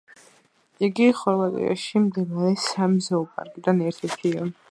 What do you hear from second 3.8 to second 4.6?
ერთ-ერთია.